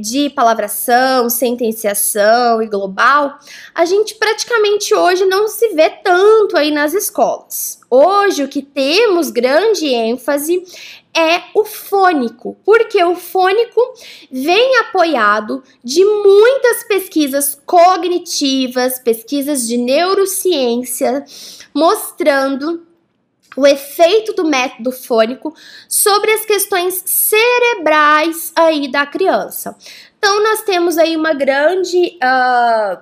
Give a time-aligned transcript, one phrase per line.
[0.00, 3.38] de palavração, sentenciação e global,
[3.74, 7.80] a gente praticamente hoje não se vê tanto aí nas escolas.
[7.90, 10.62] Hoje o que temos grande ênfase
[11.16, 13.80] é o fônico, porque o fônico
[14.30, 21.24] vem apoiado de muitas pesquisas cognitivas, pesquisas de neurociência,
[21.72, 22.86] mostrando
[23.56, 25.54] o efeito do método fônico
[25.88, 29.76] sobre as questões cerebrais aí da criança.
[30.18, 32.98] Então, nós temos aí uma grande uh,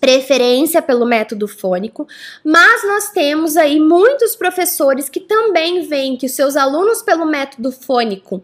[0.00, 2.06] preferência pelo método fônico,
[2.44, 8.42] mas nós temos aí muitos professores que também veem que seus alunos, pelo método fônico,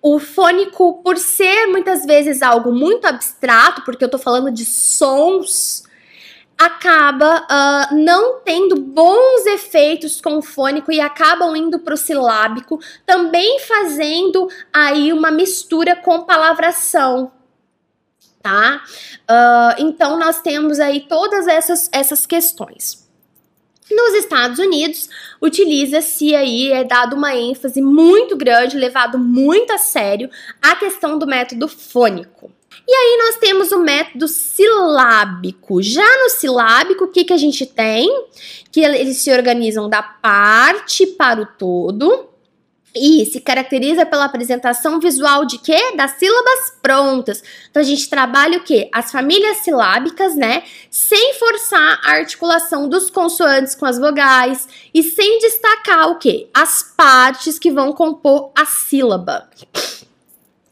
[0.00, 5.83] o fônico, por ser muitas vezes algo muito abstrato, porque eu tô falando de sons
[6.58, 12.80] acaba uh, não tendo bons efeitos com o fônico e acabam indo para o silábico,
[13.04, 17.32] também fazendo aí uma mistura com palavração,
[18.42, 18.82] tá?
[19.22, 23.04] Uh, então nós temos aí todas essas, essas questões.
[23.90, 25.10] Nos Estados Unidos,
[25.42, 30.30] utiliza-se aí, é dado uma ênfase muito grande, levado muito a sério
[30.62, 32.50] a questão do método fônico.
[32.86, 35.82] E aí nós temos o método silábico.
[35.82, 38.08] Já no silábico, o que, que a gente tem?
[38.70, 42.28] Que eles se organizam da parte para o todo.
[42.96, 45.96] E se caracteriza pela apresentação visual de quê?
[45.96, 47.42] Das sílabas prontas.
[47.68, 48.88] Então a gente trabalha o quê?
[48.92, 50.62] As famílias silábicas, né?
[50.88, 56.48] Sem forçar a articulação dos consoantes com as vogais e sem destacar o quê?
[56.54, 59.48] As partes que vão compor a sílaba.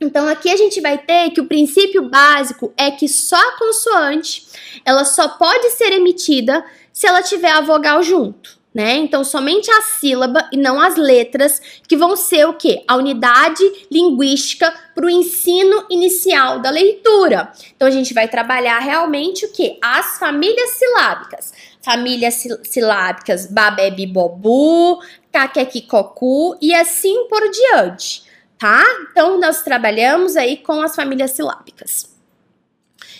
[0.02, 4.46] Então aqui a gente vai ter que o princípio básico é que só a consoante,
[4.84, 8.96] ela só pode ser emitida se ela tiver a vogal junto, né?
[8.96, 12.82] Então somente a sílaba e não as letras que vão ser o que?
[12.88, 17.52] A unidade linguística para o ensino inicial da leitura.
[17.76, 19.78] Então a gente vai trabalhar realmente o que?
[19.80, 21.52] As famílias silábicas.
[21.80, 25.00] Famílias silábicas Babebi Bobu,
[25.32, 28.31] Kakeki Koku e assim por diante
[28.62, 28.84] tá?
[29.10, 32.08] Então, nós trabalhamos aí com as famílias silábicas.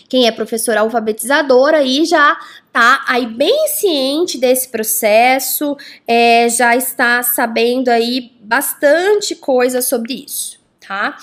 [0.08, 2.38] Quem é professor alfabetizador aí já
[2.72, 5.76] tá aí bem ciente desse processo,
[6.06, 11.16] é, já está sabendo aí bastante coisa sobre isso tá?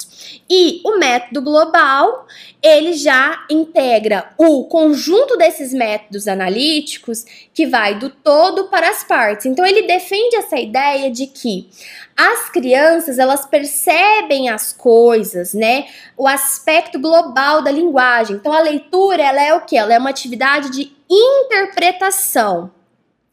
[0.50, 2.26] E o método global,
[2.62, 9.46] ele já integra o conjunto desses métodos analíticos que vai do todo para as partes.
[9.46, 11.70] Então ele defende essa ideia de que
[12.16, 15.88] as crianças, elas percebem as coisas, né?
[16.18, 18.36] O aspecto global da linguagem.
[18.36, 19.78] Então a leitura, ela é o que?
[19.78, 22.72] Ela é uma atividade de interpretação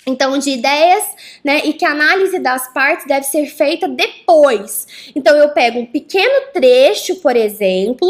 [0.07, 1.05] então, de ideias,
[1.43, 1.63] né?
[1.65, 4.87] E que a análise das partes deve ser feita depois.
[5.17, 8.09] Então, eu pego um pequeno trecho, por exemplo,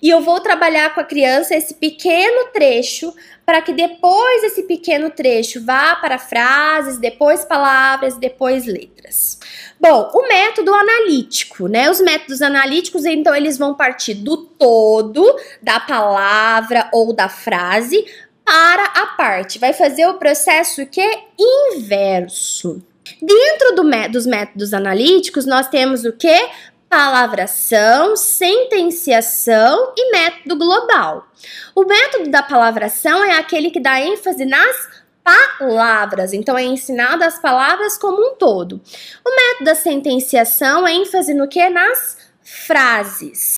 [0.00, 3.12] e eu vou trabalhar com a criança esse pequeno trecho
[3.44, 9.38] para que depois esse pequeno trecho vá para frases, depois palavras, depois letras.
[9.80, 11.90] Bom, o método analítico, né?
[11.90, 15.24] Os métodos analíticos, então, eles vão partir do todo
[15.62, 18.04] da palavra ou da frase
[18.46, 19.58] para a parte.
[19.58, 22.80] Vai fazer o processo que é inverso.
[23.20, 26.48] Dentro do, dos métodos analíticos, nós temos o que?
[26.88, 31.26] Palavração, sentenciação e método global.
[31.74, 34.88] O método da palavração é aquele que dá ênfase nas
[35.24, 38.80] palavras, então é ensinado as palavras como um todo.
[39.24, 41.68] O método da sentenciação é ênfase no que?
[41.68, 43.38] Nas frases.